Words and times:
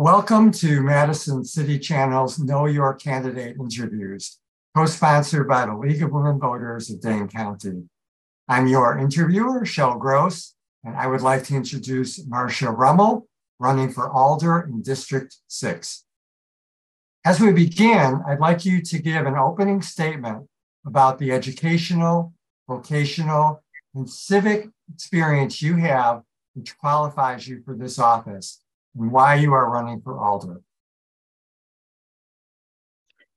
Welcome 0.00 0.52
to 0.52 0.80
Madison 0.80 1.44
City 1.44 1.76
Channel's 1.76 2.38
Know 2.38 2.66
Your 2.66 2.94
Candidate 2.94 3.56
interviews, 3.58 4.38
co-sponsored 4.76 5.48
by 5.48 5.66
the 5.66 5.74
League 5.74 6.04
of 6.04 6.12
Women 6.12 6.38
Voters 6.38 6.88
of 6.88 7.00
Dane 7.00 7.26
County. 7.26 7.82
I'm 8.46 8.68
your 8.68 8.96
interviewer, 8.96 9.66
Shell 9.66 9.98
Gross, 9.98 10.54
and 10.84 10.96
I 10.96 11.08
would 11.08 11.22
like 11.22 11.42
to 11.46 11.56
introduce 11.56 12.24
Marsha 12.26 12.72
Rummel, 12.72 13.26
running 13.58 13.90
for 13.90 14.08
Alder 14.08 14.60
in 14.60 14.82
District 14.82 15.34
6. 15.48 16.04
As 17.24 17.40
we 17.40 17.50
begin, 17.50 18.22
I'd 18.24 18.38
like 18.38 18.64
you 18.64 18.80
to 18.80 19.00
give 19.00 19.26
an 19.26 19.34
opening 19.34 19.82
statement 19.82 20.46
about 20.86 21.18
the 21.18 21.32
educational, 21.32 22.34
vocational, 22.68 23.64
and 23.96 24.08
civic 24.08 24.68
experience 24.94 25.60
you 25.60 25.74
have 25.74 26.22
which 26.54 26.78
qualifies 26.78 27.48
you 27.48 27.62
for 27.64 27.74
this 27.74 27.98
office 27.98 28.60
why 28.94 29.36
you 29.36 29.52
are 29.52 29.70
running 29.70 30.00
for 30.00 30.18
Alder. 30.18 30.60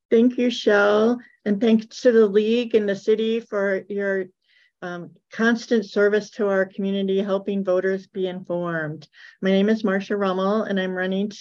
Thank 0.09 0.37
you, 0.37 0.49
Shell, 0.49 1.19
and 1.45 1.61
thanks 1.61 2.01
to 2.01 2.11
the 2.11 2.27
League 2.27 2.75
and 2.75 2.87
the 2.87 2.95
city 2.95 3.39
for 3.39 3.83
your 3.87 4.25
um, 4.81 5.11
constant 5.31 5.85
service 5.85 6.31
to 6.31 6.47
our 6.47 6.65
community, 6.65 7.21
helping 7.21 7.63
voters 7.63 8.07
be 8.07 8.27
informed. 8.27 9.07
My 9.41 9.51
name 9.51 9.69
is 9.69 9.83
Marsha 9.83 10.17
Rummel, 10.17 10.63
and 10.63 10.79
I'm 10.79 10.91
running 10.91 11.31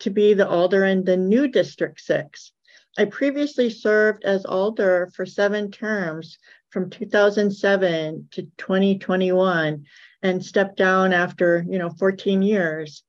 to 0.00 0.10
be 0.10 0.34
the 0.34 0.48
Alder 0.48 0.84
in 0.84 1.04
the 1.04 1.16
new 1.16 1.48
District 1.48 2.00
6. 2.00 2.52
I 2.98 3.04
previously 3.04 3.70
served 3.70 4.24
as 4.24 4.44
Alder 4.44 5.10
for 5.14 5.26
seven 5.26 5.70
terms 5.70 6.38
from 6.70 6.90
2007 6.90 8.28
to 8.32 8.42
2021 8.56 9.84
and 10.22 10.44
stepped 10.44 10.76
down 10.76 11.12
after, 11.12 11.64
you 11.68 11.78
know, 11.78 11.90
14 11.90 12.42
years. 12.42 13.04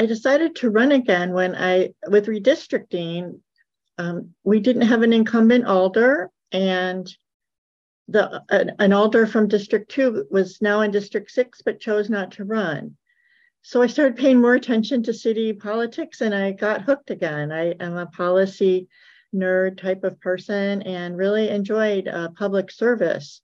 I 0.00 0.06
decided 0.06 0.56
to 0.56 0.70
run 0.70 0.92
again 0.92 1.34
when 1.34 1.54
I, 1.54 1.90
with 2.06 2.24
redistricting, 2.24 3.38
um, 3.98 4.34
we 4.44 4.58
didn't 4.58 4.88
have 4.88 5.02
an 5.02 5.12
incumbent 5.12 5.66
alder, 5.66 6.30
and 6.52 7.06
the 8.08 8.42
an, 8.48 8.72
an 8.78 8.94
alder 8.94 9.26
from 9.26 9.46
District 9.46 9.90
Two 9.90 10.24
was 10.30 10.62
now 10.62 10.80
in 10.80 10.90
District 10.90 11.30
Six, 11.30 11.60
but 11.60 11.80
chose 11.80 12.08
not 12.08 12.32
to 12.32 12.44
run. 12.44 12.96
So 13.60 13.82
I 13.82 13.88
started 13.88 14.16
paying 14.16 14.40
more 14.40 14.54
attention 14.54 15.02
to 15.02 15.12
city 15.12 15.52
politics, 15.52 16.22
and 16.22 16.34
I 16.34 16.52
got 16.52 16.80
hooked 16.80 17.10
again. 17.10 17.52
I 17.52 17.72
am 17.72 17.98
a 17.98 18.06
policy 18.06 18.88
nerd 19.34 19.76
type 19.76 20.02
of 20.02 20.18
person, 20.18 20.80
and 20.80 21.14
really 21.14 21.50
enjoyed 21.50 22.08
uh, 22.08 22.30
public 22.30 22.70
service. 22.70 23.42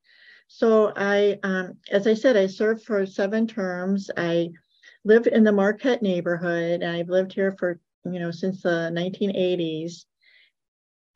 So 0.49 0.95
I, 0.97 1.39
um, 1.43 1.75
as 1.91 2.07
I 2.07 2.15
said, 2.15 2.35
I 2.35 2.47
served 2.47 2.83
for 2.85 3.05
seven 3.05 3.47
terms. 3.47 4.11
I 4.17 4.53
lived 5.07 5.29
in 5.29 5.45
the 5.45 5.53
Marquette 5.53 6.03
neighborhood. 6.03 6.83
And 6.83 6.97
I've 6.97 7.09
lived 7.09 7.33
here 7.33 7.55
for, 7.59 7.81
you 8.05 8.19
know, 8.19 8.31
since 8.31 8.63
the 8.63 8.91
1980s. 8.93 10.05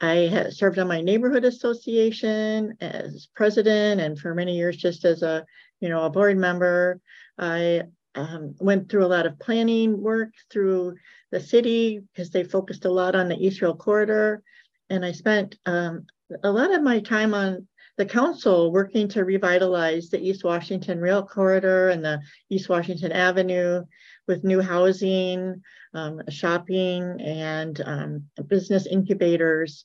I 0.00 0.48
served 0.50 0.78
on 0.78 0.88
my 0.88 1.02
neighborhood 1.02 1.44
association 1.44 2.76
as 2.80 3.28
president 3.34 4.00
and 4.00 4.18
for 4.18 4.34
many 4.34 4.56
years 4.56 4.76
just 4.78 5.04
as 5.04 5.22
a, 5.22 5.44
you 5.80 5.90
know, 5.90 6.04
a 6.04 6.10
board 6.10 6.38
member. 6.38 7.00
I 7.36 7.82
um, 8.14 8.54
went 8.58 8.88
through 8.88 9.04
a 9.04 9.08
lot 9.14 9.26
of 9.26 9.38
planning 9.38 10.00
work 10.00 10.30
through 10.50 10.94
the 11.32 11.40
city 11.40 12.00
because 12.00 12.30
they 12.30 12.44
focused 12.44 12.86
a 12.86 12.90
lot 12.90 13.14
on 13.14 13.28
the 13.28 13.36
East 13.36 13.60
Rail 13.60 13.76
corridor. 13.76 14.42
And 14.88 15.04
I 15.04 15.12
spent 15.12 15.58
um, 15.66 16.06
a 16.42 16.50
lot 16.50 16.72
of 16.72 16.82
my 16.82 17.00
time 17.00 17.34
on 17.34 17.66
the 18.00 18.06
council 18.06 18.72
working 18.72 19.08
to 19.08 19.26
revitalize 19.26 20.08
the 20.08 20.18
East 20.18 20.42
Washington 20.42 21.00
Rail 21.00 21.22
Corridor 21.22 21.90
and 21.90 22.02
the 22.02 22.18
East 22.48 22.70
Washington 22.70 23.12
Avenue 23.12 23.84
with 24.26 24.42
new 24.42 24.62
housing, 24.62 25.60
um, 25.92 26.22
shopping, 26.30 27.20
and 27.20 27.78
um, 27.84 28.24
business 28.46 28.86
incubators. 28.86 29.84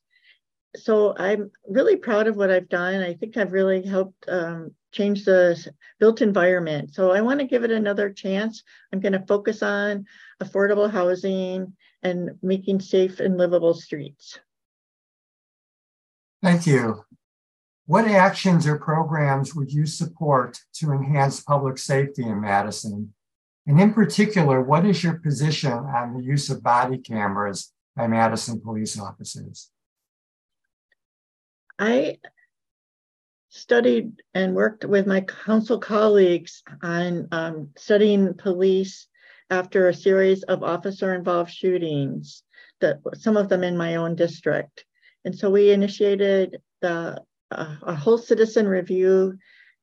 So 0.77 1.13
I'm 1.17 1.51
really 1.67 1.97
proud 1.97 2.27
of 2.27 2.37
what 2.37 2.49
I've 2.49 2.69
done. 2.69 3.01
I 3.01 3.15
think 3.15 3.35
I've 3.35 3.51
really 3.51 3.85
helped 3.85 4.29
um, 4.29 4.71
change 4.93 5.25
the 5.25 5.69
built 5.99 6.21
environment. 6.21 6.93
So 6.93 7.11
I 7.11 7.19
want 7.19 7.41
to 7.41 7.45
give 7.45 7.65
it 7.65 7.71
another 7.71 8.09
chance. 8.09 8.63
I'm 8.93 9.01
going 9.01 9.11
to 9.11 9.25
focus 9.27 9.61
on 9.61 10.05
affordable 10.41 10.89
housing 10.89 11.73
and 12.01 12.31
making 12.41 12.79
safe 12.79 13.19
and 13.19 13.37
livable 13.37 13.73
streets. 13.73 14.39
Thank 16.41 16.65
you. 16.65 17.03
What 17.87 18.07
actions 18.07 18.65
or 18.65 18.79
programs 18.79 19.53
would 19.53 19.71
you 19.71 19.85
support 19.85 20.59
to 20.75 20.91
enhance 20.91 21.41
public 21.41 21.77
safety 21.77 22.23
in 22.23 22.41
Madison? 22.41 23.13
And 23.67 23.79
in 23.79 23.93
particular, 23.93 24.61
what 24.61 24.85
is 24.85 25.03
your 25.03 25.19
position 25.19 25.71
on 25.71 26.15
the 26.15 26.23
use 26.23 26.49
of 26.49 26.63
body 26.63 26.97
cameras 26.97 27.73
by 27.95 28.07
Madison 28.07 28.59
police 28.59 28.99
officers? 28.99 29.69
I 31.77 32.17
studied 33.49 34.21
and 34.33 34.55
worked 34.55 34.83
with 34.85 35.05
my 35.05 35.21
council 35.21 35.79
colleagues 35.79 36.63
on 36.81 37.27
um, 37.31 37.69
studying 37.77 38.33
police 38.33 39.07
after 39.51 39.87
a 39.87 39.93
series 39.93 40.41
of 40.43 40.63
officer 40.63 41.13
involved 41.13 41.51
shootings, 41.51 42.41
that 42.81 42.99
some 43.13 43.37
of 43.37 43.47
them 43.47 43.63
in 43.63 43.77
my 43.77 43.95
own 43.95 44.15
district. 44.15 44.85
And 45.23 45.35
so 45.35 45.51
we 45.51 45.71
initiated 45.71 46.61
the 46.81 47.21
a 47.51 47.95
whole 47.95 48.17
citizen 48.17 48.67
review 48.67 49.37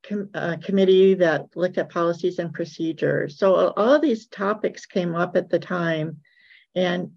com, 0.09 0.29
uh, 0.35 0.57
committee 0.63 1.15
that 1.15 1.47
looked 1.55 1.79
at 1.79 1.91
policies 1.91 2.39
and 2.39 2.53
procedures. 2.53 3.39
So 3.39 3.73
all 3.77 3.99
these 3.99 4.27
topics 4.27 4.87
came 4.87 5.15
up 5.15 5.37
at 5.37 5.49
the 5.49 5.59
time, 5.59 6.21
and 6.75 7.13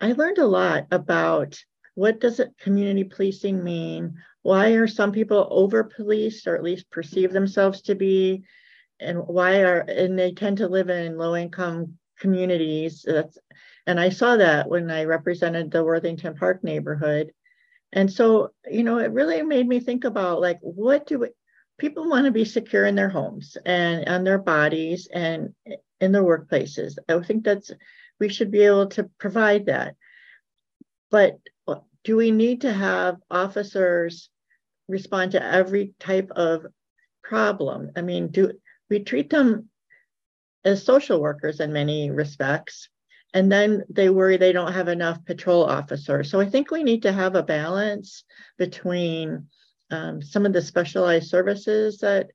I 0.00 0.12
learned 0.12 0.38
a 0.38 0.46
lot 0.46 0.86
about 0.90 1.62
what 1.94 2.20
does 2.20 2.40
it 2.40 2.56
community 2.58 3.04
policing 3.04 3.62
mean? 3.62 4.14
Why 4.42 4.70
are 4.70 4.86
some 4.86 5.12
people 5.12 5.46
over 5.50 5.84
policed 5.84 6.46
or 6.46 6.56
at 6.56 6.62
least 6.62 6.90
perceive 6.90 7.32
themselves 7.32 7.82
to 7.82 7.94
be? 7.94 8.44
And 8.98 9.18
why 9.18 9.60
are 9.62 9.80
and 9.80 10.18
they 10.18 10.32
tend 10.32 10.58
to 10.58 10.68
live 10.68 10.88
in 10.88 11.18
low 11.18 11.36
income 11.36 11.98
communities. 12.20 13.04
That's, 13.04 13.38
and 13.86 13.98
I 13.98 14.10
saw 14.10 14.36
that 14.36 14.68
when 14.68 14.90
I 14.90 15.04
represented 15.04 15.70
the 15.70 15.82
Worthington 15.82 16.36
Park 16.36 16.62
neighborhood. 16.62 17.32
And 17.92 18.10
so, 18.12 18.50
you 18.70 18.84
know, 18.84 18.98
it 18.98 19.10
really 19.10 19.42
made 19.42 19.66
me 19.66 19.80
think 19.80 20.04
about 20.04 20.40
like, 20.40 20.58
what 20.60 21.06
do 21.06 21.18
we, 21.20 21.28
people 21.78 22.08
want 22.08 22.26
to 22.26 22.30
be 22.30 22.44
secure 22.44 22.86
in 22.86 22.94
their 22.94 23.08
homes 23.08 23.56
and 23.64 24.08
on 24.08 24.22
their 24.22 24.38
bodies 24.38 25.08
and 25.12 25.54
in 26.00 26.12
their 26.12 26.22
workplaces. 26.22 26.96
I 27.08 27.18
think 27.20 27.44
that's, 27.44 27.70
we 28.20 28.28
should 28.28 28.50
be 28.50 28.62
able 28.62 28.86
to 28.88 29.10
provide 29.18 29.66
that. 29.66 29.96
But 31.10 31.38
uh, 31.66 31.76
do 32.04 32.16
we 32.16 32.30
need 32.30 32.60
to 32.60 32.72
have 32.72 33.16
officers 33.30 34.30
respond 34.88 35.32
to 35.32 35.42
every 35.42 35.94
type 35.98 36.30
of 36.30 36.66
problem? 37.24 37.90
I 37.96 38.02
mean, 38.02 38.28
do 38.28 38.52
we 38.88 39.00
treat 39.00 39.30
them 39.30 39.68
as 40.64 40.84
social 40.84 41.20
workers 41.20 41.60
in 41.60 41.72
many 41.72 42.10
respects? 42.10 42.88
And 43.32 43.50
then 43.50 43.84
they 43.88 44.10
worry 44.10 44.36
they 44.36 44.52
don't 44.52 44.72
have 44.72 44.88
enough 44.88 45.24
patrol 45.24 45.64
officers. 45.64 46.30
So 46.30 46.40
I 46.40 46.46
think 46.46 46.70
we 46.70 46.82
need 46.82 47.02
to 47.02 47.12
have 47.12 47.34
a 47.34 47.42
balance 47.42 48.24
between 48.58 49.46
um, 49.90 50.22
some 50.22 50.46
of 50.46 50.52
the 50.52 50.62
specialized 50.62 51.28
services 51.28 51.98
that 51.98 52.30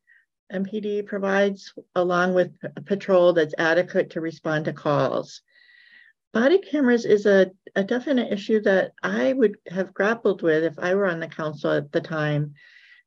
MPD 0.51 1.05
provides, 1.05 1.73
along 1.95 2.33
with 2.33 2.51
patrol 2.85 3.33
that's 3.33 3.55
adequate 3.57 4.11
to 4.11 4.21
respond 4.21 4.65
to 4.65 4.73
calls. 4.73 5.41
Body 6.33 6.59
cameras 6.59 7.05
is 7.05 7.25
a, 7.25 7.51
a 7.75 7.83
definite 7.83 8.31
issue 8.31 8.61
that 8.61 8.91
I 9.01 9.33
would 9.33 9.57
have 9.67 9.93
grappled 9.93 10.41
with 10.41 10.63
if 10.63 10.77
I 10.77 10.93
were 10.93 11.07
on 11.07 11.19
the 11.19 11.27
council 11.27 11.71
at 11.71 11.91
the 11.91 12.01
time. 12.01 12.53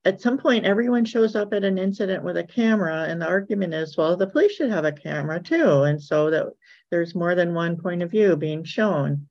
At 0.05 0.21
some 0.21 0.39
point, 0.39 0.65
everyone 0.65 1.05
shows 1.05 1.37
up 1.37 1.53
at 1.53 1.65
an 1.65 1.77
incident 1.77 2.25
with 2.25 2.39
a 2.39 2.45
camera, 2.45 3.05
and 3.05 3.21
the 3.21 3.29
argument 3.29 3.75
is, 3.75 3.97
well, 3.97 4.17
the 4.17 4.27
police 4.27 4.53
should 4.53 4.71
have 4.71 4.87
a 4.87 4.93
camera 4.93 5.41
too. 5.41 5.83
And 5.83 6.03
so 6.03 6.31
that 6.31 6.47
there's 6.91 7.15
more 7.15 7.35
than 7.35 7.55
one 7.55 7.77
point 7.77 8.03
of 8.03 8.11
view 8.11 8.37
being 8.37 8.65
shown. 8.65 9.29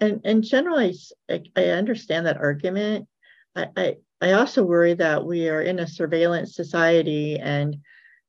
And, 0.00 0.20
and 0.24 0.44
generally, 0.44 0.94
I, 1.30 1.42
I 1.56 1.64
understand 1.66 2.26
that 2.26 2.38
argument. 2.38 3.08
I, 3.54 3.68
I, 3.76 3.96
I 4.20 4.32
also 4.32 4.62
worry 4.62 4.94
that 4.94 5.24
we 5.24 5.48
are 5.48 5.62
in 5.62 5.78
a 5.78 5.86
surveillance 5.86 6.54
society, 6.54 7.38
and 7.38 7.76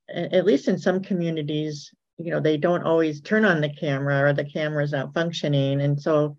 at 0.09 0.45
least 0.45 0.67
in 0.67 0.77
some 0.77 1.01
communities, 1.01 1.91
you 2.17 2.31
know, 2.31 2.39
they 2.39 2.57
don't 2.57 2.83
always 2.83 3.21
turn 3.21 3.45
on 3.45 3.61
the 3.61 3.69
camera 3.69 4.23
or 4.23 4.33
the 4.33 4.45
camera 4.45 4.83
is 4.83 4.91
not 4.91 5.13
functioning. 5.13 5.81
And 5.81 6.01
so 6.01 6.37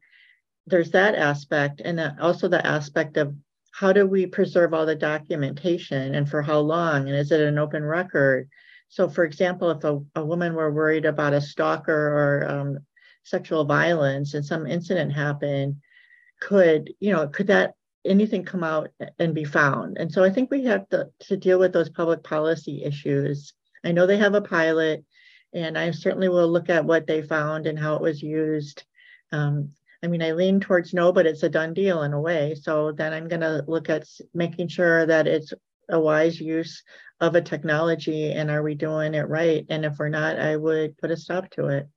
there's 0.67 0.91
that 0.91 1.15
aspect, 1.15 1.81
and 1.85 2.01
also 2.21 2.49
the 2.49 2.67
aspect 2.67 3.17
of 3.17 3.35
how 3.73 3.93
do 3.93 4.07
we 4.07 4.27
preserve 4.27 4.75
all 4.75 4.87
the 4.87 4.97
documentation 4.97 6.15
and 6.15 6.29
for 6.29 6.43
how 6.43 6.59
long? 6.59 7.09
And 7.09 7.17
is 7.17 7.31
it 7.31 7.41
an 7.41 7.59
open 7.59 7.85
record? 7.85 8.49
So, 8.89 9.09
for 9.09 9.25
example, 9.25 9.71
if 9.71 9.85
a, 9.85 10.01
a 10.15 10.25
woman 10.25 10.55
were 10.55 10.73
worried 10.73 11.05
about 11.05 11.35
a 11.35 11.41
stalker 11.41 11.93
or 11.93 12.51
um, 12.51 12.79
sexual 13.25 13.65
violence 13.65 14.35
and 14.35 14.45
some 14.45 14.67
incident 14.67 15.13
happened, 15.13 15.77
could, 16.41 16.93
you 17.01 17.13
know, 17.13 17.29
could 17.29 17.49
that 17.49 17.75
anything 18.05 18.45
come 18.45 18.65
out 18.65 18.89
and 19.19 19.35
be 19.35 19.45
found? 19.45 19.99
And 19.99 20.11
so 20.11 20.25
I 20.25 20.31
think 20.31 20.51
we 20.51 20.65
have 20.65 20.89
to, 20.89 21.09
to 21.21 21.37
deal 21.37 21.59
with 21.59 21.73
those 21.73 21.91
public 21.91 22.23
policy 22.23 22.83
issues. 22.85 23.53
I 23.85 23.93
know 23.93 24.07
they 24.07 24.17
have 24.19 24.35
a 24.35 24.41
pilot 24.41 25.05
And 25.53 25.79
I 25.79 25.91
certainly 25.93 26.29
will 26.29 26.49
look 26.49 26.69
at 26.69 26.85
what 26.85 27.07
they 27.07 27.23
found 27.23 27.67
and 27.67 27.79
how 27.79 27.97
it 27.97 28.03
was 28.03 28.23
used. 28.23 28.85
Um, 29.33 29.71
I 30.03 30.07
mean, 30.07 30.23
I 30.23 30.33
lean 30.33 30.61
towards 30.61 30.95
no, 30.95 31.13
but 31.13 31.27
it's 31.27 31.43
a 31.43 31.49
done 31.49 31.75
deal 31.75 32.03
in 32.03 32.13
a 32.13 32.21
way. 32.21 32.55
So 32.55 32.93
then 32.93 33.13
I'm 33.13 33.29
going 33.29 33.41
to 33.41 33.65
look 33.67 33.89
at 33.91 34.07
making 34.35 34.69
sure 34.69 35.07
that 35.07 35.27
it's 35.27 35.53
a 35.89 35.99
wise 35.99 36.41
use 36.41 36.83
of 37.21 37.35
a 37.35 37.43
technology 37.43 38.33
and 38.33 38.51
are 38.51 38.63
we 38.63 38.75
doing 38.75 39.15
it 39.15 39.29
right? 39.29 39.67
And 39.69 39.85
if 39.85 39.99
we're 39.99 40.09
not, 40.09 40.39
I 40.39 40.57
would 40.57 40.97
put 40.99 41.11
a 41.11 41.17
stop 41.17 41.51
to 41.51 41.67
it. 41.67 41.89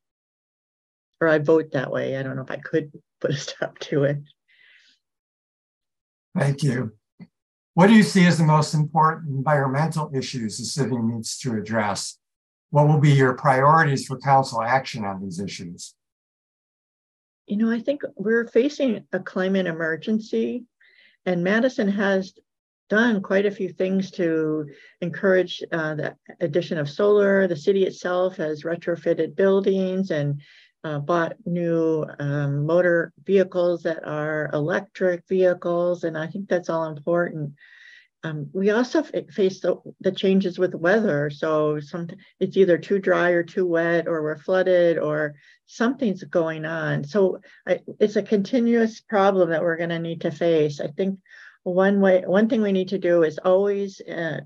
Or 1.19 1.27
I'd 1.27 1.45
vote 1.45 1.71
that 1.73 1.91
way. 1.91 2.17
I 2.17 2.23
don't 2.23 2.35
know 2.35 2.41
if 2.41 2.51
I 2.51 2.57
could 2.57 2.91
put 3.21 3.31
a 3.31 3.37
stop 3.37 3.77
to 3.79 4.05
it. 4.05 4.17
Thank 6.37 6.63
you. 6.63 6.93
What 7.73 7.87
do 7.87 7.93
you 7.93 8.03
see 8.03 8.25
as 8.25 8.37
the 8.37 8.43
most 8.43 8.73
important 8.73 9.29
environmental 9.29 10.11
issues 10.13 10.57
the 10.57 10.65
city 10.65 10.97
needs 10.97 11.37
to 11.39 11.55
address? 11.55 12.17
What 12.69 12.87
will 12.87 12.99
be 12.99 13.11
your 13.11 13.33
priorities 13.33 14.05
for 14.05 14.17
council 14.17 14.61
action 14.61 15.05
on 15.05 15.21
these 15.21 15.39
issues? 15.39 15.93
You 17.47 17.57
know, 17.57 17.71
I 17.71 17.79
think 17.79 18.01
we're 18.15 18.47
facing 18.47 19.05
a 19.11 19.19
climate 19.19 19.67
emergency, 19.67 20.65
and 21.25 21.43
Madison 21.43 21.87
has 21.89 22.33
done 22.91 23.21
quite 23.21 23.45
a 23.45 23.51
few 23.51 23.69
things 23.69 24.11
to 24.11 24.67
encourage 24.99 25.63
uh, 25.71 25.95
the 25.95 26.15
addition 26.41 26.77
of 26.77 26.89
solar. 26.89 27.47
The 27.47 27.55
city 27.55 27.85
itself 27.85 28.35
has 28.35 28.63
retrofitted 28.63 29.33
buildings 29.33 30.11
and 30.11 30.41
uh, 30.83 30.99
bought 30.99 31.37
new 31.45 32.05
um, 32.19 32.65
motor 32.65 33.13
vehicles 33.23 33.83
that 33.83 34.05
are 34.05 34.49
electric 34.51 35.25
vehicles, 35.29 36.03
and 36.03 36.17
I 36.17 36.27
think 36.27 36.49
that's 36.49 36.69
all 36.69 36.85
important. 36.85 37.53
Um, 38.23 38.49
we 38.51 38.71
also 38.71 39.03
face 39.03 39.61
the, 39.61 39.77
the, 40.01 40.11
changes 40.11 40.59
with 40.59 40.75
weather. 40.75 41.29
So 41.31 41.79
some, 41.79 42.09
it's 42.41 42.57
either 42.57 42.77
too 42.77 42.99
dry 42.99 43.29
or 43.29 43.41
too 43.41 43.65
wet, 43.65 44.07
or 44.07 44.21
we're 44.21 44.37
flooded, 44.37 44.97
or 44.97 45.35
something's 45.65 46.23
going 46.25 46.65
on. 46.65 47.05
So 47.05 47.39
I, 47.65 47.79
it's 48.01 48.17
a 48.17 48.21
continuous 48.21 48.99
problem 48.99 49.49
that 49.51 49.63
we're 49.63 49.77
going 49.77 49.89
to 49.89 49.97
need 49.97 50.21
to 50.21 50.31
face. 50.31 50.81
I 50.81 50.87
think 50.87 51.19
one 51.63 52.01
way, 52.01 52.23
one 52.25 52.49
thing 52.49 52.61
we 52.61 52.71
need 52.71 52.89
to 52.89 52.97
do 52.97 53.23
is 53.23 53.37
always 53.37 54.01
uh, 54.01 54.41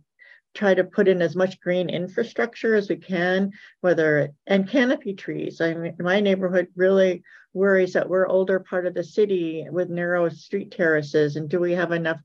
try 0.54 0.74
to 0.74 0.84
put 0.84 1.08
in 1.08 1.22
as 1.22 1.36
much 1.36 1.60
green 1.60 1.90
infrastructure 1.90 2.76
as 2.76 2.90
we 2.90 2.96
can, 2.96 3.52
whether 3.82 4.30
and 4.48 4.70
canopy 4.70 5.14
trees. 5.14 5.62
I 5.62 5.74
mean, 5.74 5.96
my 6.00 6.20
neighborhood 6.20 6.68
really 6.76 7.24
worries 7.54 7.94
that 7.94 8.10
we're 8.10 8.28
older 8.28 8.60
part 8.60 8.86
of 8.86 8.94
the 8.94 9.04
city 9.04 9.66
with 9.70 9.90
narrow 9.90 10.30
street 10.30 10.72
terraces, 10.72 11.36
and 11.36 11.50
do 11.50 11.60
we 11.60 11.74
have 11.74 11.92
enough? 11.92 12.20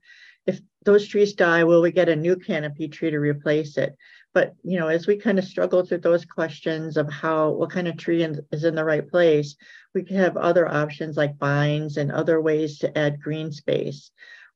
If 0.46 0.60
those 0.84 1.06
trees 1.06 1.34
die, 1.34 1.64
will 1.64 1.82
we 1.82 1.92
get 1.92 2.08
a 2.08 2.16
new 2.16 2.36
canopy 2.36 2.88
tree 2.88 3.10
to 3.10 3.18
replace 3.18 3.76
it? 3.76 3.94
But 4.32 4.54
you 4.62 4.78
know, 4.78 4.88
as 4.88 5.06
we 5.06 5.16
kind 5.16 5.38
of 5.38 5.44
struggle 5.44 5.84
through 5.84 5.98
those 5.98 6.24
questions 6.24 6.96
of 6.96 7.10
how 7.10 7.50
what 7.50 7.70
kind 7.70 7.88
of 7.88 7.96
tree 7.96 8.22
is 8.22 8.64
in 8.64 8.74
the 8.74 8.84
right 8.84 9.08
place, 9.08 9.56
we 9.94 10.04
can 10.04 10.16
have 10.16 10.36
other 10.36 10.68
options 10.68 11.16
like 11.16 11.38
vines 11.38 11.96
and 11.96 12.12
other 12.12 12.40
ways 12.40 12.78
to 12.78 12.96
add 12.96 13.20
green 13.20 13.50
space. 13.52 14.10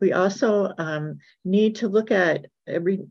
We 0.04 0.12
also 0.12 0.70
um, 0.76 1.18
need 1.46 1.76
to 1.76 1.88
look 1.88 2.10
at 2.10 2.44
every, 2.66 3.06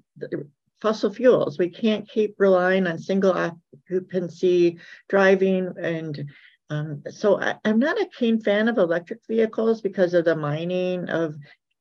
fossil 0.80 1.12
fuels. 1.12 1.57
We 1.57 1.69
can't 1.69 2.07
keep 2.07 2.36
relying 2.38 2.86
on 2.86 3.00
single 3.00 3.34
occupancy 3.34 4.78
driving. 5.10 5.74
And 5.81 6.30
um, 6.69 7.01
so 7.10 7.42
I, 7.42 7.56
am 7.66 7.80
not 7.80 8.00
a 8.00 8.10
keen 8.16 8.40
fan 8.40 8.68
of 8.68 8.78
electric 8.78 9.22
vehicles 9.28 9.81
because 9.81 10.13
of 10.13 10.25
the 10.25 10.36
mining 10.36 11.10
of 11.10 11.34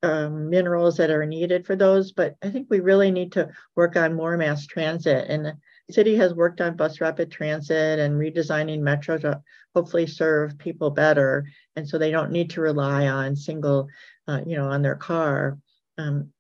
um, 0.03 0.49
minerals 0.49 0.97
that 0.97 1.11
are 1.11 1.27
needed 1.27 1.67
for 1.67 1.77
those. 1.77 2.13
But 2.13 2.37
I 2.43 2.49
think 2.49 2.69
we 2.71 2.81
really 2.81 3.11
need 3.11 3.33
to 3.33 3.51
work 3.77 3.97
on 3.97 4.15
more 4.15 4.39
mass 4.39 4.67
transit. 4.67 5.27
And 5.29 5.53
city 5.93 6.17
has 6.17 6.35
worked 6.35 6.61
on 6.61 6.77
bus 6.77 7.01
rapid 7.01 7.31
transit 7.31 7.99
and 7.99 8.15
redesigning 8.15 8.81
metro 8.81 9.19
to 9.19 9.41
hopefully 9.75 10.07
serve 10.07 10.59
people 10.59 10.91
better. 10.91 11.47
And 11.77 11.89
so 11.89 11.99
they 11.99 12.11
don't 12.11 12.33
need 12.33 12.51
to 12.51 12.61
rely 12.61 13.09
on 13.09 13.37
single 13.37 13.89
uh, 14.29 14.41
you 14.47 14.57
know, 14.57 14.69
on 14.69 14.83
their 14.83 14.97
car. 14.97 15.59
Um, 15.99 16.33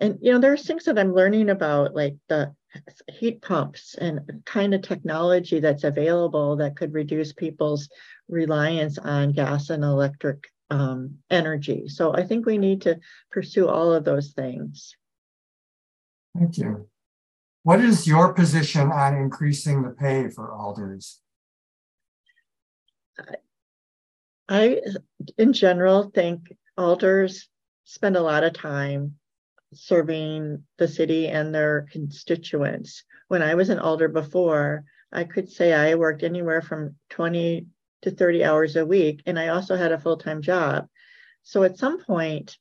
and 0.00 0.18
you 0.20 0.32
know, 0.32 0.38
there's 0.38 0.66
things 0.66 0.84
that 0.84 0.98
I'm 0.98 1.14
learning 1.14 1.50
about, 1.50 1.94
like 1.94 2.16
the 2.28 2.54
heat 3.08 3.40
pumps 3.42 3.94
and 3.94 4.42
kind 4.44 4.74
of 4.74 4.82
technology 4.82 5.60
that's 5.60 5.84
available 5.84 6.56
that 6.56 6.76
could 6.76 6.92
reduce 6.92 7.32
people's 7.32 7.88
reliance 8.28 8.98
on 8.98 9.32
gas 9.32 9.70
and 9.70 9.84
electric 9.84 10.48
um, 10.70 11.18
energy. 11.30 11.88
So 11.88 12.14
I 12.14 12.24
think 12.24 12.46
we 12.46 12.58
need 12.58 12.82
to 12.82 12.98
pursue 13.30 13.68
all 13.68 13.92
of 13.92 14.04
those 14.04 14.32
things. 14.32 14.96
Thank 16.36 16.58
you. 16.58 16.88
What 17.64 17.80
is 17.80 18.06
your 18.06 18.34
position 18.34 18.92
on 18.92 19.16
increasing 19.16 19.82
the 19.82 19.88
pay 19.88 20.28
for 20.28 20.52
alders? 20.52 21.20
I, 24.46 24.82
in 25.38 25.54
general, 25.54 26.10
think 26.14 26.54
alders 26.76 27.48
spend 27.84 28.16
a 28.16 28.22
lot 28.22 28.44
of 28.44 28.52
time 28.52 29.14
serving 29.72 30.62
the 30.76 30.86
city 30.86 31.28
and 31.28 31.54
their 31.54 31.86
constituents. 31.90 33.02
When 33.28 33.40
I 33.40 33.54
was 33.54 33.70
an 33.70 33.78
alder 33.78 34.08
before, 34.08 34.84
I 35.10 35.24
could 35.24 35.48
say 35.48 35.72
I 35.72 35.94
worked 35.94 36.22
anywhere 36.22 36.60
from 36.60 36.96
20 37.08 37.66
to 38.02 38.10
30 38.10 38.44
hours 38.44 38.76
a 38.76 38.84
week, 38.84 39.22
and 39.24 39.38
I 39.38 39.48
also 39.48 39.74
had 39.74 39.90
a 39.90 39.98
full 39.98 40.18
time 40.18 40.42
job. 40.42 40.86
So 41.44 41.62
at 41.62 41.78
some 41.78 42.04
point, 42.04 42.58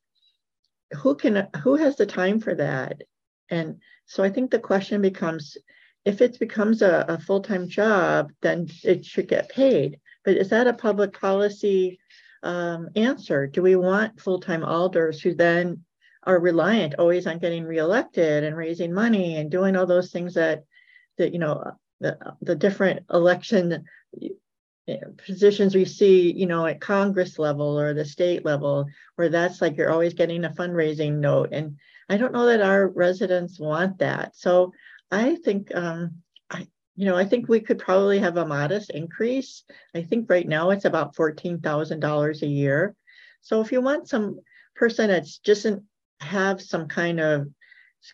who 0.94 1.16
can 1.16 1.50
who 1.62 1.76
has 1.76 1.98
the 1.98 2.06
time 2.06 2.40
for 2.40 2.56
that? 2.56 3.02
And 3.50 3.82
so 4.06 4.24
I 4.24 4.30
think 4.30 4.52
the 4.52 4.60
question 4.60 5.02
becomes 5.02 5.58
if 6.06 6.22
it 6.22 6.38
becomes 6.40 6.82
a, 6.82 7.06
a 7.08 7.18
full 7.18 7.42
time 7.42 7.68
job, 7.68 8.32
then 8.42 8.68
it 8.84 9.06
should 9.06 9.28
get 9.28 9.50
paid. 9.50 10.00
But 10.26 10.38
is 10.38 10.50
that 10.50 10.68
a 10.68 10.74
public 10.74 11.20
policy 11.20 12.00
um, 12.44 12.90
answer. 12.96 13.48
Do 13.48 13.62
we 13.62 13.76
want 13.76 14.20
full 14.20 14.40
time 14.40 14.64
alders 14.64 15.22
who 15.22 15.34
then 15.34 15.84
are 16.24 16.40
reliant 16.40 16.96
always 17.00 17.26
on 17.26 17.40
getting 17.40 17.64
reelected 17.64 18.44
and 18.44 18.56
raising 18.56 18.94
money 18.94 19.38
and 19.38 19.50
doing 19.50 19.76
all 19.76 19.86
those 19.86 20.12
things 20.12 20.34
that 20.36 20.64
that 21.18 21.34
you 21.34 21.40
know 21.40 21.72
the, 22.00 22.18
the 22.42 22.56
different 22.56 23.06
election 23.12 23.86
positions 25.26 25.76
we 25.76 25.86
see 25.86 26.32
you 26.34 26.46
know 26.46 26.66
at 26.66 26.82
congress 26.82 27.40
level 27.40 27.80
or 27.80 27.94
the 27.94 28.04
state 28.04 28.44
level 28.46 28.86
where 29.16 29.30
that's 29.30 29.62
like 29.62 29.78
you're 29.78 29.92
always 29.92 30.14
getting 30.14 30.44
a 30.44 30.50
fundraising 30.50 31.20
note 31.20 31.50
and 31.52 31.78
i 32.10 32.18
don't 32.18 32.34
know 32.34 32.46
that 32.46 32.62
our 32.62 32.88
residents 32.90 33.60
want 33.60 33.98
that 34.00 34.36
so 34.36 34.72
i 35.12 35.36
think 35.36 35.74
um, 35.76 36.24
you 36.96 37.06
know, 37.06 37.16
I 37.16 37.26
think 37.26 37.50
we 37.50 37.60
could 37.60 37.80
probably 37.80 38.20
have 38.20 38.38
a 38.38 38.46
modest 38.46 38.92
increase. 38.92 39.64
I 39.96 40.04
think 40.04 40.30
right 40.30 40.48
now 40.48 40.70
it's 40.70 40.86
about 40.86 41.16
$14,000 41.16 42.42
a 42.42 42.48
year. 42.48 42.96
So 43.42 43.62
if 43.62 43.72
you 43.72 43.82
want 43.82 44.08
some 44.08 44.40
person 44.76 45.08
that's 45.08 45.40
just 45.40 45.66
have 46.20 46.62
some 46.62 46.88
kind 46.88 47.20
of 47.20 47.48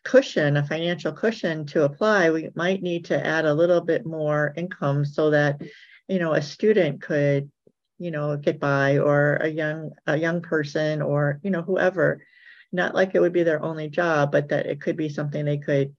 cushion, 0.04 0.58
a 0.58 0.66
financial 0.66 1.12
cushion 1.12 1.66
to 1.68 1.84
apply, 1.84 2.30
we 2.30 2.50
might 2.56 2.82
need 2.82 3.06
to 3.06 3.26
add 3.26 3.46
a 3.46 3.54
little 3.54 3.82
bit 3.82 4.06
more 4.06 4.54
income 4.56 5.04
so 5.04 5.30
that, 5.32 5.62
you 6.08 6.20
know, 6.20 6.34
a 6.34 6.42
student 6.42 7.02
could, 7.02 7.52
you 7.98 8.12
know, 8.12 8.38
get 8.38 8.62
by 8.62 8.98
or 8.98 9.36
a 9.38 9.50
young 9.50 9.92
a 10.08 10.16
young 10.16 10.42
person 10.42 11.02
or, 11.02 11.40
you 11.44 11.52
know, 11.52 11.62
whoever. 11.62 12.22
Not 12.72 12.94
like 12.94 13.16
it 13.16 13.20
would 13.20 13.34
be 13.34 13.44
their 13.44 13.62
only 13.64 13.90
job, 13.90 14.32
but 14.32 14.50
that 14.50 14.66
it 14.66 14.82
could 14.82 14.96
be 14.96 15.10
something 15.10 15.44
they 15.46 15.58
could 15.58 15.96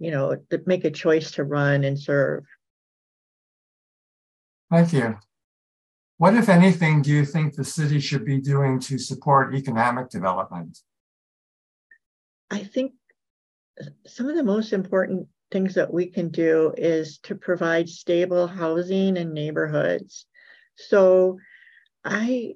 you 0.00 0.10
know, 0.10 0.34
to 0.48 0.62
make 0.66 0.84
a 0.84 0.90
choice 0.90 1.30
to 1.32 1.44
run 1.44 1.84
and 1.84 2.00
serve. 2.00 2.44
Thank 4.70 4.92
you. 4.94 5.16
What, 6.16 6.34
if 6.34 6.48
anything, 6.48 7.02
do 7.02 7.10
you 7.10 7.24
think 7.24 7.54
the 7.54 7.64
city 7.64 8.00
should 8.00 8.24
be 8.24 8.40
doing 8.40 8.80
to 8.80 8.98
support 8.98 9.54
economic 9.54 10.08
development? 10.08 10.78
I 12.50 12.64
think 12.64 12.92
some 14.06 14.28
of 14.28 14.36
the 14.36 14.42
most 14.42 14.72
important 14.72 15.28
things 15.52 15.74
that 15.74 15.92
we 15.92 16.06
can 16.06 16.30
do 16.30 16.72
is 16.76 17.18
to 17.18 17.34
provide 17.34 17.88
stable 17.88 18.46
housing 18.46 19.16
in 19.16 19.34
neighborhoods. 19.34 20.26
So 20.76 21.38
I 22.04 22.54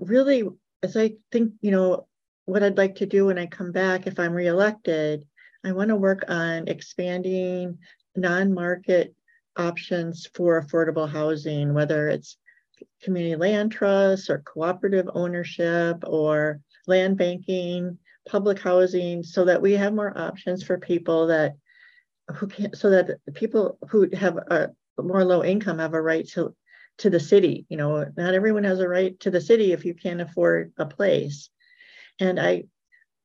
really, 0.00 0.44
as 0.82 0.96
I 0.96 1.16
think, 1.32 1.52
you 1.60 1.70
know, 1.70 2.07
what 2.48 2.62
I'd 2.62 2.78
like 2.78 2.96
to 2.96 3.06
do 3.06 3.26
when 3.26 3.38
I 3.38 3.46
come 3.46 3.72
back 3.72 4.06
if 4.06 4.18
I'm 4.18 4.32
reelected 4.32 5.24
I 5.64 5.72
want 5.72 5.88
to 5.88 5.96
work 5.96 6.24
on 6.28 6.68
expanding 6.68 7.78
non-market 8.16 9.14
options 9.56 10.28
for 10.34 10.62
affordable 10.62 11.08
housing, 11.08 11.74
whether 11.74 12.08
it's 12.08 12.36
community 13.02 13.36
land 13.36 13.72
trusts 13.72 14.30
or 14.30 14.38
cooperative 14.38 15.08
ownership 15.14 16.04
or 16.06 16.60
land 16.86 17.18
banking, 17.18 17.98
public 18.28 18.60
housing, 18.60 19.22
so 19.22 19.44
that 19.44 19.60
we 19.60 19.72
have 19.72 19.92
more 19.92 20.16
options 20.16 20.62
for 20.62 20.78
people 20.78 21.26
that 21.26 21.56
who 22.34 22.46
can 22.46 22.74
so 22.74 22.90
that 22.90 23.18
people 23.34 23.78
who 23.88 24.08
have 24.14 24.36
a 24.36 24.70
more 24.98 25.24
low 25.24 25.42
income 25.42 25.78
have 25.78 25.94
a 25.94 26.02
right 26.02 26.28
to 26.28 26.54
to 26.98 27.10
the 27.10 27.20
city. 27.20 27.66
You 27.68 27.78
know, 27.78 28.06
not 28.16 28.34
everyone 28.34 28.64
has 28.64 28.80
a 28.80 28.88
right 28.88 29.18
to 29.20 29.30
the 29.30 29.40
city 29.40 29.72
if 29.72 29.84
you 29.84 29.94
can't 29.94 30.20
afford 30.20 30.72
a 30.78 30.86
place. 30.86 31.50
And 32.20 32.40
I 32.40 32.64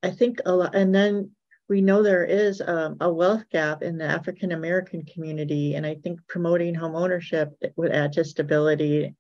I 0.02 0.12
think 0.12 0.40
a 0.46 0.56
lot 0.56 0.76
and 0.76 0.94
then 0.94 1.32
we 1.70 1.82
know 1.82 2.04
there 2.04 2.26
is 2.26 2.60
a, 2.60 2.96
a 3.00 3.12
wealth 3.12 3.46
gap 3.50 3.82
in 3.82 3.98
the 3.98 4.06
African 4.06 4.52
American 4.52 5.04
community, 5.06 5.76
and 5.76 5.86
I 5.86 5.96
think 5.96 6.20
promoting 6.28 6.76
home 6.76 6.96
ownership 6.96 7.54
would 7.78 7.92
add 7.92 8.14
to 8.14 8.26
stability 8.26 9.16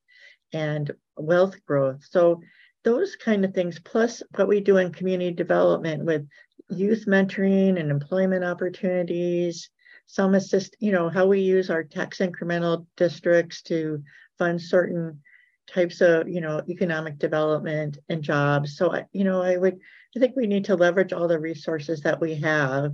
and 0.51 0.91
wealth 1.17 1.55
growth. 1.65 2.03
So 2.09 2.41
those 2.83 3.15
kind 3.15 3.45
of 3.45 3.53
things, 3.53 3.79
plus 3.79 4.21
what 4.35 4.47
we 4.47 4.59
do 4.59 4.77
in 4.77 4.91
community 4.91 5.31
development 5.31 6.03
with 6.03 6.27
youth 6.69 7.05
mentoring 7.07 7.79
and 7.79 7.89
employment 7.89 8.43
opportunities, 8.43 9.69
some 10.05 10.35
assist, 10.35 10.75
you 10.79 10.91
know, 10.91 11.09
how 11.09 11.25
we 11.25 11.39
use 11.39 11.69
our 11.69 11.83
tax 11.83 12.17
incremental 12.17 12.85
districts 12.97 13.61
to 13.63 14.03
fund 14.37 14.61
certain 14.61 15.21
types 15.67 16.01
of, 16.01 16.27
you 16.27 16.41
know, 16.41 16.61
economic 16.69 17.17
development 17.17 17.97
and 18.09 18.21
jobs. 18.21 18.77
So, 18.77 18.93
I, 18.93 19.05
you 19.11 19.23
know, 19.23 19.41
I 19.41 19.57
would, 19.57 19.79
I 20.15 20.19
think 20.19 20.35
we 20.35 20.47
need 20.47 20.65
to 20.65 20.75
leverage 20.75 21.13
all 21.13 21.27
the 21.27 21.39
resources 21.39 22.01
that 22.01 22.19
we 22.19 22.35
have, 22.35 22.93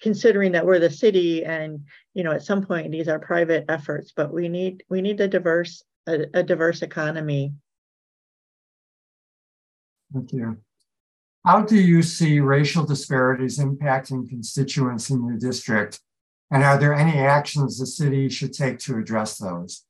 considering 0.00 0.52
that 0.52 0.66
we're 0.66 0.78
the 0.78 0.90
city 0.90 1.44
and, 1.44 1.84
you 2.14 2.24
know, 2.24 2.32
at 2.32 2.42
some 2.42 2.64
point 2.64 2.90
these 2.90 3.08
are 3.08 3.18
private 3.18 3.66
efforts, 3.68 4.12
but 4.16 4.32
we 4.32 4.48
need, 4.48 4.84
we 4.88 5.00
need 5.00 5.20
a 5.20 5.28
diverse, 5.28 5.82
a, 6.06 6.26
a 6.34 6.42
diverse 6.42 6.82
economy. 6.82 7.52
Thank 10.12 10.32
you. 10.32 10.58
How 11.44 11.62
do 11.62 11.76
you 11.76 12.02
see 12.02 12.40
racial 12.40 12.84
disparities 12.84 13.58
impacting 13.58 14.28
constituents 14.28 15.10
in 15.10 15.24
your 15.24 15.36
district? 15.36 16.00
And 16.50 16.64
are 16.64 16.78
there 16.78 16.94
any 16.94 17.18
actions 17.18 17.78
the 17.78 17.86
city 17.86 18.28
should 18.28 18.52
take 18.52 18.78
to 18.80 18.96
address 18.98 19.38
those? 19.38 19.84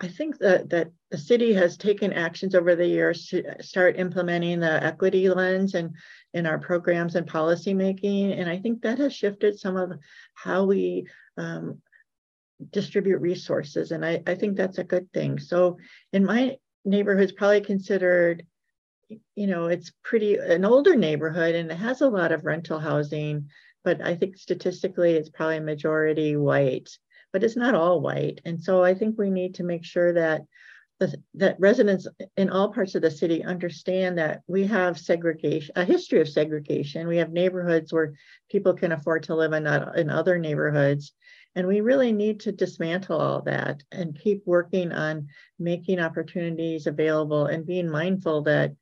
I 0.00 0.08
think 0.08 0.38
that, 0.38 0.70
that 0.70 0.90
the 1.10 1.18
city 1.18 1.52
has 1.52 1.76
taken 1.76 2.12
actions 2.12 2.54
over 2.54 2.74
the 2.74 2.86
years 2.86 3.26
to 3.28 3.62
start 3.62 3.98
implementing 3.98 4.60
the 4.60 4.82
equity 4.82 5.28
lens 5.28 5.74
and 5.74 5.94
in 6.32 6.46
our 6.46 6.58
programs 6.58 7.16
and 7.16 7.26
policy 7.26 7.74
making. 7.74 8.32
And 8.32 8.48
I 8.48 8.58
think 8.58 8.82
that 8.82 8.98
has 8.98 9.14
shifted 9.14 9.58
some 9.58 9.76
of 9.76 9.92
how 10.34 10.64
we 10.64 11.06
um, 11.36 11.82
distribute 12.70 13.18
resources. 13.18 13.90
And 13.90 14.04
I, 14.04 14.22
I 14.26 14.34
think 14.34 14.56
that's 14.56 14.78
a 14.78 14.84
good 14.84 15.12
thing. 15.12 15.38
So 15.38 15.76
in 16.12 16.24
my 16.24 16.56
neighborhood, 16.84 17.24
it's 17.24 17.32
probably 17.32 17.60
considered 17.60 18.46
you 19.34 19.46
know, 19.46 19.66
it's 19.66 19.92
pretty 20.02 20.36
an 20.36 20.64
older 20.64 20.96
neighborhood 20.96 21.54
and 21.54 21.70
it 21.70 21.76
has 21.76 22.00
a 22.00 22.08
lot 22.08 22.32
of 22.32 22.44
rental 22.44 22.78
housing, 22.78 23.48
but 23.82 24.00
I 24.00 24.14
think 24.14 24.36
statistically 24.36 25.12
it's 25.12 25.30
probably 25.30 25.60
majority 25.60 26.36
white, 26.36 26.90
but 27.32 27.44
it's 27.44 27.56
not 27.56 27.74
all 27.74 28.00
white. 28.00 28.40
And 28.44 28.62
so 28.62 28.82
I 28.82 28.94
think 28.94 29.18
we 29.18 29.30
need 29.30 29.54
to 29.56 29.64
make 29.64 29.84
sure 29.84 30.12
that 30.12 30.42
that 31.34 31.56
residents 31.58 32.06
in 32.36 32.50
all 32.50 32.72
parts 32.72 32.94
of 32.94 33.00
the 33.00 33.10
city 33.10 33.42
understand 33.42 34.18
that 34.18 34.42
we 34.46 34.66
have 34.66 34.98
segregation, 34.98 35.72
a 35.76 35.84
history 35.84 36.20
of 36.20 36.28
segregation. 36.28 37.08
We 37.08 37.16
have 37.16 37.32
neighborhoods 37.32 37.90
where 37.90 38.12
people 38.50 38.74
can 38.74 38.92
afford 38.92 39.22
to 39.24 39.34
live 39.34 39.54
in, 39.54 39.66
uh, 39.66 39.92
in 39.96 40.10
other 40.10 40.38
neighborhoods. 40.38 41.12
And 41.56 41.66
we 41.66 41.80
really 41.80 42.12
need 42.12 42.40
to 42.40 42.52
dismantle 42.52 43.18
all 43.18 43.42
that 43.42 43.82
and 43.90 44.18
keep 44.18 44.42
working 44.46 44.92
on 44.92 45.28
making 45.58 46.00
opportunities 46.00 46.86
available 46.86 47.46
and 47.46 47.66
being 47.66 47.88
mindful 47.88 48.42
that 48.42 48.72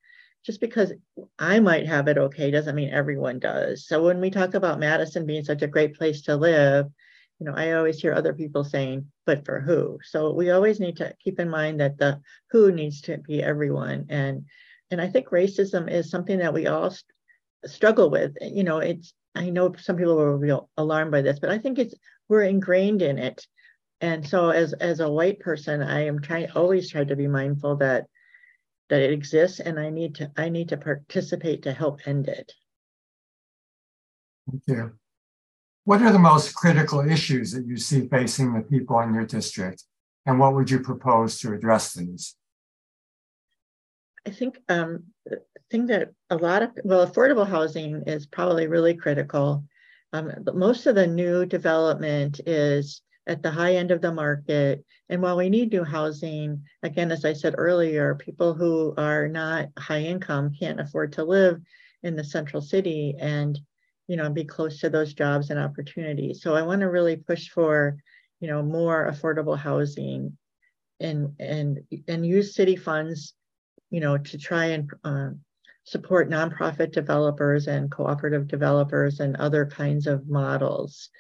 just 0.45 0.61
because 0.61 0.93
I 1.39 1.61
might 1.61 1.87
have 1.87 2.09
it 2.09 2.19
okay 2.19 2.51
doesn't 2.51 2.75
mean 2.75 2.91
everyone 2.91 3.39
does. 3.39 3.87
So 3.87 4.05
when 4.05 4.21
we 4.21 4.31
talk 4.31 4.55
about 4.55 4.81
Madison 4.81 5.25
being 5.25 5.45
such 5.45 5.63
a 5.63 5.69
great 5.69 5.95
place 5.95 6.23
to 6.23 6.37
live, 6.37 6.87
you 7.39 7.47
know, 7.47 7.55
I 7.55 7.73
always 7.73 8.01
hear 8.01 8.13
other 8.13 8.35
people 8.35 8.65
saying, 8.65 9.07
but 9.25 9.45
for 9.45 9.61
who? 9.61 9.99
So 10.03 10.33
we 10.33 10.51
always 10.51 10.81
need 10.81 10.97
to 10.97 11.15
keep 11.23 11.39
in 11.39 11.49
mind 11.49 11.81
that 11.81 11.99
the 11.99 12.21
who 12.51 12.73
needs 12.73 13.01
to 13.03 13.19
be 13.19 13.43
everyone. 13.43 14.07
And 14.09 14.47
and 14.91 15.01
I 15.01 15.09
think 15.09 15.29
racism 15.29 15.91
is 15.91 16.11
something 16.11 16.39
that 16.39 16.55
we 16.55 16.67
all 16.67 16.91
st- 16.91 17.05
struggle 17.67 18.11
with. 18.11 18.37
You 18.41 18.65
know, 18.65 18.79
it's 18.79 19.15
I 19.35 19.51
know 19.51 19.75
some 19.79 19.97
people 19.97 20.17
were 20.17 20.37
real 20.37 20.69
alarmed 20.77 21.13
by 21.13 21.23
this, 21.23 21.39
but 21.39 21.51
I 21.51 21.59
think 21.59 21.79
it's 21.79 21.95
we're 22.29 22.43
ingrained 22.43 23.03
in 23.03 23.19
it. 23.19 23.47
And 24.01 24.27
so 24.27 24.51
as 24.51 24.73
as 24.73 25.01
a 25.01 25.11
white 25.11 25.39
person, 25.39 25.81
I 25.83 26.07
am 26.07 26.21
trying 26.21 26.51
always 26.53 26.91
try 26.91 27.05
to 27.05 27.17
be 27.17 27.29
mindful 27.29 27.77
that 27.77 28.07
that 28.89 29.03
it 29.03 29.13
exists 29.13 29.61
and 29.61 29.79
I 29.79 29.91
need 29.91 30.17
to 30.17 30.33
I 30.37 30.49
need 30.49 30.71
to 30.71 30.77
participate 30.77 31.63
to 31.63 31.73
help 31.73 32.01
end 32.07 32.27
it. 32.27 32.53
Thank 34.51 34.63
you. 34.67 34.99
What 35.89 36.03
are 36.03 36.13
the 36.13 36.19
most 36.19 36.55
critical 36.55 37.01
issues 37.01 37.53
that 37.53 37.67
you 37.67 37.79
see 37.79 38.07
facing 38.09 38.53
the 38.53 38.61
people 38.61 39.01
in 39.01 39.15
your 39.15 39.25
district? 39.25 39.85
And 40.27 40.39
what 40.39 40.55
would 40.55 40.71
you 40.71 40.81
propose 40.81 41.39
to 41.39 41.55
address 41.55 41.95
these? 41.95 42.37
I 44.27 44.31
think 44.33 44.59
um, 44.69 45.05
the 45.25 45.41
thing 45.71 45.87
that 45.87 46.11
a 46.29 46.37
lot 46.37 46.63
of 46.63 46.73
well, 46.85 47.07
affordable 47.07 47.49
housing 47.49 48.03
is 48.07 48.27
probably 48.27 48.67
really 48.67 48.93
critical. 48.93 49.65
Um, 50.13 50.31
but 50.43 50.57
most 50.57 50.87
of 50.87 50.95
the 50.95 51.07
new 51.07 51.47
development 51.47 52.39
is 52.45 53.01
at 53.27 53.43
the 53.43 53.51
high 53.51 53.77
end 53.77 53.91
of 53.91 54.03
the 54.03 54.13
market. 54.13 54.85
And 55.09 55.23
while 55.23 55.39
we 55.39 55.49
need 55.49 55.73
new 55.73 55.85
housing, 55.85 56.65
again, 56.83 57.11
as 57.11 57.25
I 57.25 57.33
said 57.33 57.55
earlier, 57.57 58.15
people 58.15 58.53
who 58.53 58.93
are 58.99 59.27
not 59.27 59.71
high 59.79 60.03
income 60.03 60.53
can't 60.53 60.81
afford 60.81 61.15
to 61.15 61.25
live 61.25 61.63
in 62.03 62.15
the 62.15 62.25
central 62.25 62.61
city 62.61 63.15
and 63.19 63.59
you 64.09 64.17
know 64.17 64.31
be 64.31 64.45
close 64.45 64.81
to 64.81 64.91
those 64.91 65.15
jobs 65.15 65.51
and 65.51 65.61
opportunities. 65.61 66.43
So 66.43 66.55
I 66.55 66.63
want 66.63 66.81
to 66.81 66.91
really 66.91 67.17
push 67.17 67.49
for 67.49 67.97
you 68.41 68.49
know 68.49 68.63
more 68.63 69.11
affordable 69.11 69.57
housing 69.57 70.37
and 71.01 71.35
and 71.39 71.81
and 72.09 72.27
use 72.27 72.55
city 72.55 72.75
funds 72.75 73.35
you 73.91 74.01
know 74.01 74.19
to 74.19 74.39
try 74.39 74.67
and 74.67 74.91
uh, 75.05 75.31
support 75.85 76.29
nonprofit 76.29 76.91
developers 76.93 77.69
and 77.69 77.91
cooperative 77.91 78.49
developers 78.49 79.21
and 79.21 79.37
other 79.37 79.65
kinds 79.65 80.07
of 80.07 80.29
models 80.29 81.11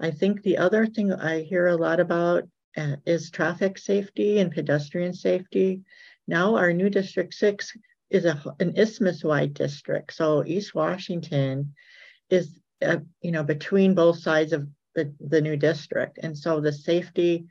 I 0.00 0.10
think 0.10 0.42
the 0.42 0.58
other 0.58 0.86
thing 0.86 1.12
I 1.12 1.40
hear 1.40 1.68
a 1.68 1.76
lot 1.76 2.00
about 2.00 2.48
uh, 2.76 2.96
is 3.06 3.30
traffic 3.30 3.78
safety 3.78 4.40
and 4.40 4.50
pedestrian 4.50 5.12
safety. 5.12 5.82
Now 6.26 6.56
our 6.56 6.72
new 6.72 6.90
District 6.90 7.32
6 7.32 7.76
is 8.10 8.24
a, 8.24 8.42
an 8.60 8.76
isthmus-wide 8.76 9.54
district. 9.54 10.12
So 10.12 10.44
East 10.44 10.74
Washington 10.74 11.74
is, 12.34 12.58
uh, 12.82 12.98
you 13.22 13.32
know, 13.32 13.44
between 13.44 13.94
both 13.94 14.18
sides 14.18 14.52
of 14.52 14.68
the, 14.94 15.12
the 15.20 15.40
new 15.40 15.56
district. 15.56 16.18
And 16.22 16.36
so 16.36 16.60
the 16.60 16.72
safety 16.72 17.46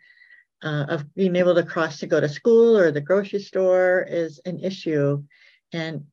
uh, 0.63 0.85
of 0.89 1.13
being 1.13 1.35
able 1.35 1.55
to 1.55 1.63
cross 1.63 1.99
to 1.99 2.07
go 2.07 2.19
to 2.19 2.29
school 2.29 2.77
or 2.77 2.91
the 2.91 3.01
grocery 3.01 3.39
store 3.39 4.05
is 4.09 4.39
an 4.45 4.59
issue. 4.59 5.23
And 5.73 6.05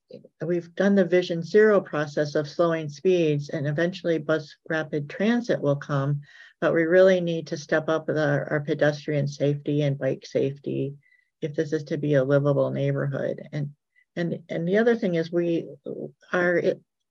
we've 0.44 0.74
done 0.74 0.94
the 0.94 1.04
Vision 1.04 1.42
Zero 1.42 1.80
process 1.80 2.34
of 2.34 2.48
slowing 2.48 2.88
speeds, 2.88 3.50
and 3.50 3.66
eventually 3.66 4.18
bus 4.18 4.56
rapid 4.68 5.10
transit 5.10 5.60
will 5.60 5.76
come. 5.76 6.22
But 6.60 6.74
we 6.74 6.84
really 6.84 7.20
need 7.20 7.46
to 7.48 7.56
step 7.56 7.88
up 7.88 8.08
our, 8.08 8.64
pedestrian 8.66 9.28
safety 9.28 9.82
and 9.82 9.98
bike 9.98 10.26
safety 10.26 10.94
if 11.42 11.54
this 11.54 11.72
is 11.72 11.84
to 11.84 11.98
be 11.98 12.14
a 12.14 12.24
livable 12.24 12.70
neighborhood. 12.70 13.40
And 13.52 13.70
and 14.16 14.40
and 14.48 14.66
the 14.66 14.78
other 14.78 14.96
thing 14.96 15.14
is 15.14 15.30
we 15.30 15.68
our 16.32 16.62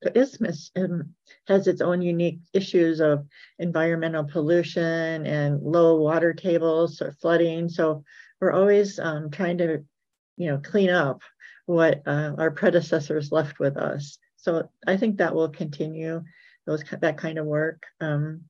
isthmus 0.01 0.71
um, 0.75 1.13
has 1.47 1.67
its 1.67 1.81
own 1.81 2.01
unique 2.01 2.39
issues 2.53 2.99
of 2.99 3.25
environmental 3.57 4.23
pollution 4.23 5.25
and 5.25 5.61
low 5.61 5.97
water 6.01 6.33
tables 6.33 7.01
or 7.01 7.11
flooding. 7.21 7.69
So 7.69 8.03
we're 8.39 8.53
always 8.53 8.99
um, 8.99 9.29
trying 9.29 9.57
to, 9.57 9.83
you 10.37 10.49
know, 10.49 10.57
clean 10.59 10.89
up 10.89 11.21
what 11.65 12.01
uh, 12.07 12.33
our 12.37 12.51
predecessors 12.51 13.31
left 13.31 13.59
with 13.59 13.77
us. 13.77 14.17
So 14.37 14.69
I 14.87 14.97
think 14.97 15.17
that 15.17 15.35
will 15.35 15.49
continue 15.49 16.23
those 16.65 16.83
that 17.01 17.17
kind 17.17 17.37
of 17.37 17.45
work. 17.45 17.83
Um, 17.99 18.41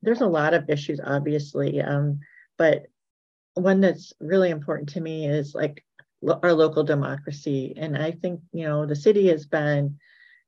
there's 0.00 0.20
a 0.20 0.26
lot 0.26 0.54
of 0.54 0.70
issues, 0.70 1.00
obviously, 1.04 1.80
um, 1.80 2.20
but 2.56 2.86
one 3.54 3.80
that's 3.80 4.12
really 4.20 4.50
important 4.50 4.90
to 4.90 5.00
me 5.00 5.26
is 5.26 5.54
like 5.54 5.84
lo- 6.22 6.40
our 6.42 6.52
local 6.52 6.84
democracy. 6.84 7.74
And 7.76 7.96
I 7.96 8.12
think 8.12 8.40
you 8.52 8.64
know 8.64 8.86
the 8.86 8.96
city 8.96 9.28
has 9.28 9.46
been, 9.46 9.98